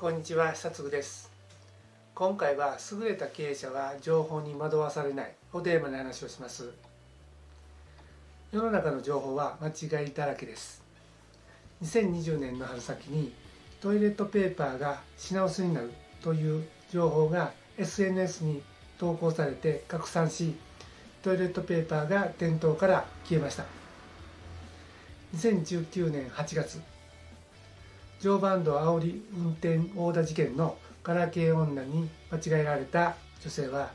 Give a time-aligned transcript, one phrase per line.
[0.00, 1.30] こんにちは久嗣です。
[2.14, 5.34] 今回は優れた経営者は情報に惑わされない。
[5.52, 6.70] をテーマに話をします。
[8.50, 10.82] 世の中の情報は間違いだらけです。
[11.84, 13.34] 2020年の春先に
[13.82, 15.90] トイレットペーパーが品薄になる
[16.22, 18.62] という情報が SNS に
[18.96, 20.54] 投稿されて拡散し
[21.22, 23.66] トイレットペーパーが店頭から消えました。
[25.36, 26.80] 2019年8月
[28.20, 33.90] 常磐道煽り運転横断事件のガラケー女に間違えられた女性は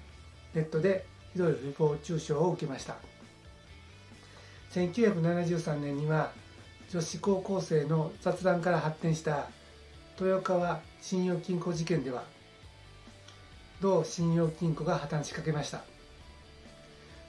[0.55, 2.95] ネットでひどい誹謗中傷を受けました。
[4.71, 6.31] 1973年には
[6.89, 9.47] 女子高校生の雑談から発展した
[10.19, 12.23] 豊川信用金庫事件では
[13.79, 15.83] 同信用金庫が破綻しかけました。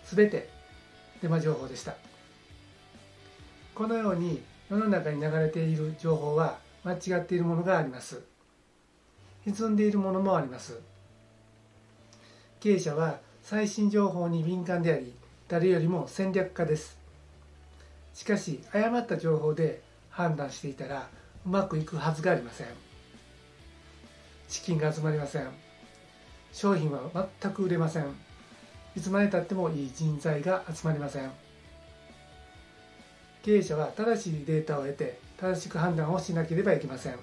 [0.05, 0.49] 全て
[1.21, 1.95] デマ情報でした。
[3.75, 8.23] このように世の中に流れている情報は間違っているものがあります。
[9.45, 10.79] 歪んでいるものもあります。
[12.61, 15.13] 経営者は最新情報に敏感であり
[15.49, 16.97] 誰よりも戦略家です。
[18.15, 21.09] しかし誤った情報で判断していたら
[21.45, 22.69] うまくいくはずがありません。
[24.49, 25.49] 資金が集まりません。
[26.53, 27.01] 商品は
[27.43, 28.05] 全く売れません。
[28.95, 31.33] いつまでたってもいい人材が集まりません。
[33.43, 37.19] 経営者は正しいデータを得て正しく判断をしなければいけません。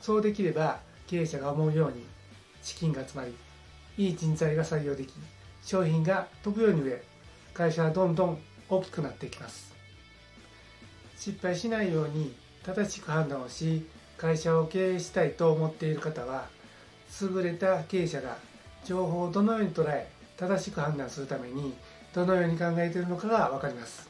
[0.00, 2.04] そうできれば経営者が思うように
[2.62, 3.34] 資金が集まり
[3.96, 5.12] いい人材が採用でき
[5.64, 7.02] 商品が飛ぶように売れ
[7.54, 9.72] 会社はどんどん大きくなっていきます。
[11.16, 16.48] 失敗しないように正しく判断をし会社を経営したいと思っている方は
[17.20, 18.38] 優れた経営者が
[18.84, 21.74] 情報をどのように捉え正しく判断するために
[22.14, 24.08] どのように考えているのかが分かります。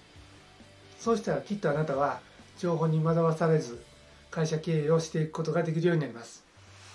[0.99, 2.21] そうしたらきっとあなたは
[2.59, 3.83] 情報に惑わされず
[4.31, 6.45] 会社経営をしていくことができるようになります。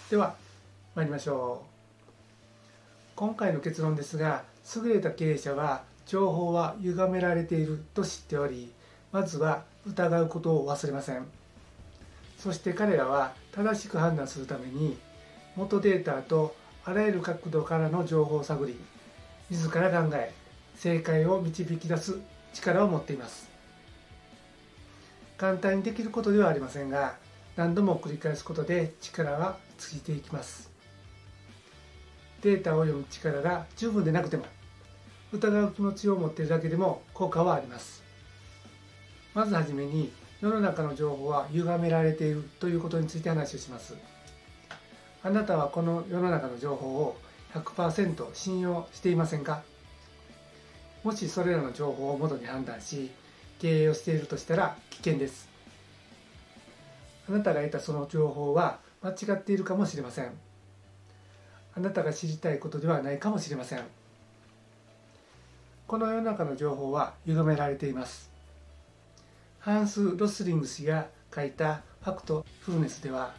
[0.10, 0.36] では
[0.96, 1.68] 参りましょう。
[3.16, 4.44] 今回の結論ですが
[4.76, 8.72] 優れた経営者は情報は歪められていると知っており
[9.12, 11.26] まずは疑うことを忘れません。
[12.38, 14.98] そして彼らは正しく判断するために
[15.56, 18.78] 元データとあらゆる角度からの情報を探り
[19.50, 20.32] 自ら考え
[20.76, 22.20] 正解を導き出す
[22.54, 23.47] 力を持っています。
[25.38, 27.16] 簡単にできることではありませんが
[27.56, 30.72] 何度も繰り返すことで力はついていきます。
[32.42, 34.46] データを読む力が十分でなくても
[35.32, 38.04] 疑う気持ちを持っているだけでも効果はあります。
[39.34, 40.12] まずはじめに
[40.42, 43.96] 世の中の情報は歪められているということについて話をします。
[45.24, 47.18] あなたはこの世の中の情報を
[47.54, 49.64] 100%信用していませんか？
[51.04, 53.12] もしそれらの情報をもとに判断し
[53.60, 55.48] 経営をしているとしたら危険です。
[57.30, 60.32] あなたが得たその情報は間違っているかもしれません。
[61.76, 63.82] あなたが知りたいことではないかもしれません。
[65.88, 68.30] この世の中の情報は歪められています。
[69.60, 73.34] ハンス・ロスリング氏が書いた「ファクト・フルネス」では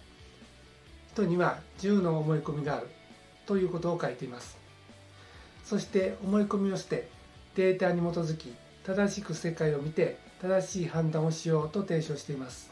[1.12, 2.88] 人には10の思い込みがある
[3.46, 4.56] ということを書いています。
[5.64, 7.08] そして思い込みをして
[7.54, 8.54] データに基づき
[8.88, 12.70] 正しく世界を見て正しい判断をしようと提唱しています。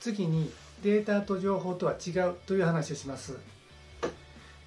[0.00, 0.50] 次に
[0.82, 3.38] データと情報とは違うという話をします。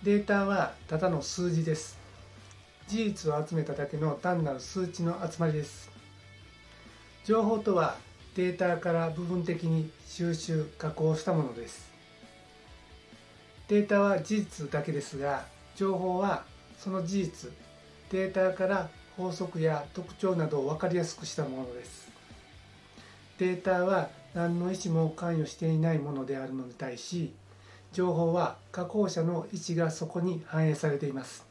[0.04, 2.00] データはただの数字です。
[2.88, 5.92] 事実を集めただけの単なる数値の集まりです。
[7.26, 7.98] 情報とは
[8.38, 11.92] データから部分的に収集加工したものです。
[13.68, 15.44] データは事実だけですが
[15.76, 16.46] 情報は
[16.80, 17.52] その事実
[18.12, 22.10] データから法則や特徴などを分かりやすくしたものです。
[23.38, 27.34] データは何の意思も関与していないものであるのに対し
[27.92, 31.46] 情報は加工者の意思がそこに反映されています。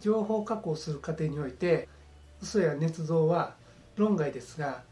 [0.00, 1.88] 情報加工する過程において
[2.42, 3.54] 嘘や捏造は
[3.96, 4.82] 論外ですが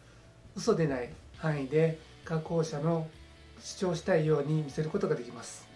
[0.57, 3.07] 嘘でない範囲で加工者の
[3.61, 5.67] 主張したいように見せることができます。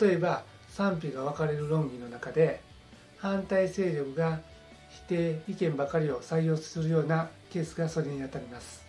[0.00, 2.60] 例えば賛否が分かれる論議の中で
[3.20, 4.40] 反対勢力が
[4.88, 8.82] 否定意見ばかりを採用するようなケースがそれにあたります。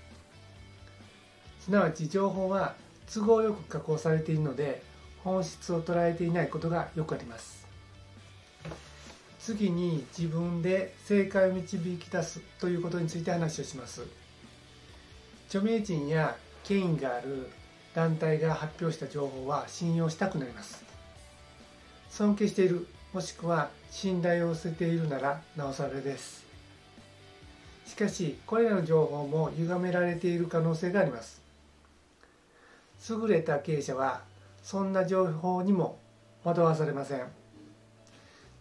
[1.60, 2.76] すなわち情報は
[3.14, 4.82] 都合よく加工されているので
[5.24, 7.68] 本質を捉えていないことがよくあります。
[9.40, 14.04] 次に自分で正解を導き出すということについて話をします。
[15.48, 17.50] 著名人や権威がある
[17.94, 20.84] 団体が発表した情報は信用したくなります。
[22.10, 22.88] 尊敬している。
[23.14, 26.46] もしくは信頼を寄せているならなおさらです。
[27.86, 31.42] しかしこれらの情報も歪められている可能性があります。
[33.10, 34.22] 優れた経営者は
[34.64, 35.98] そんな情報にも
[36.46, 37.28] 惑わされません。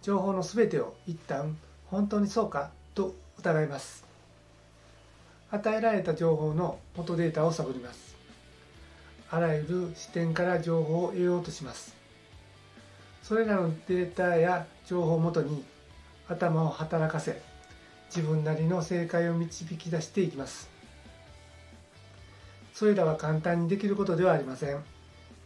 [0.02, 1.56] 情報の全てを一旦
[1.86, 4.04] 本当にそうかと疑います。
[5.52, 8.16] 与えられた情報の元データを探ります。
[9.30, 11.99] あらゆる視点から情報を得ようとします。
[13.30, 15.62] それらのデータや情報をもとに
[16.28, 17.40] 頭を働かせ
[18.08, 20.68] 自分なりの正解を導き出していきます。
[22.74, 24.82] それらは簡単にできることではありません。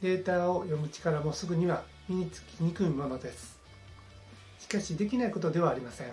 [0.00, 3.58] データを読む力もすぐには身につきにくいものです。
[4.60, 6.06] しかしできないことではありません。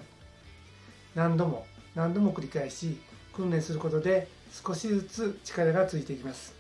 [1.16, 1.66] 何度も
[1.96, 3.00] 何度も繰り返し
[3.34, 6.54] 訓練することで少しずつ力がついていきます。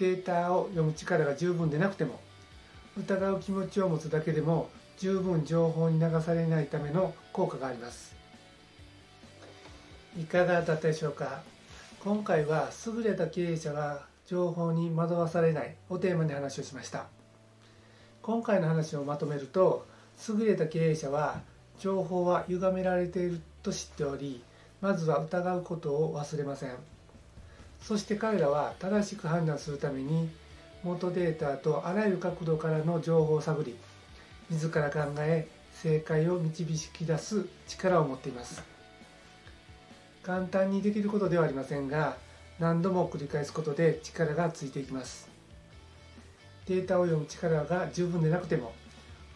[0.00, 2.18] データを読む力が十分でなくても
[2.96, 4.68] 疑う気持ちを持つだけでも
[4.98, 8.14] 十分情報に流されないための効果があります。
[10.16, 11.42] いかがだったでしょうか？
[12.04, 15.74] 今回は優れた経営者は情報に惑わされない。
[15.90, 17.06] をテーマに話をしました。
[18.22, 19.86] 今回の話をまとめると
[20.28, 21.40] 優れた経営者は
[21.80, 24.42] 情報は歪められていると知っており
[24.80, 26.70] まずは疑うことを忘れません。
[27.82, 30.30] そして彼らは正しく判断するために
[30.84, 33.74] 元データとあらゆる角度からの情報を探り
[34.50, 38.62] 自ら考え正解を導き出す力を持っています。
[40.22, 42.16] 簡単にできることではありませんが
[42.58, 45.28] 何度も繰り返すことで力がついていきます。
[46.66, 48.72] データを読む力が十分でなくても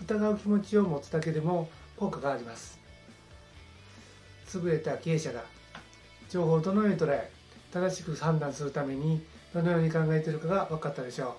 [0.03, 2.79] 疑う気持ちを持つだけでも効果があります。
[4.55, 5.45] 優れた経営者が
[6.29, 7.31] 情報をどのように捉え
[7.73, 9.23] 正しく判断するために
[9.55, 11.35] どのように考えているかが分かったでしょう。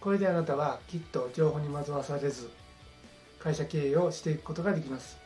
[0.00, 2.50] これであなたはきっと情報に惑わされず
[3.38, 5.18] 会社経営をしていくことができます。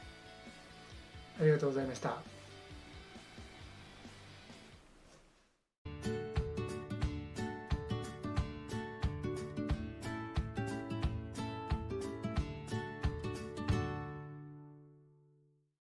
[1.40, 2.33] ありがとうございました。